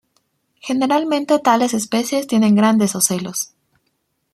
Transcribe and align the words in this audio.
Generalmente 0.61 1.37
tales 1.37 1.75
especies 1.75 2.25
tienen 2.25 2.55
grandes 2.55 2.95
ocelos. 2.95 3.53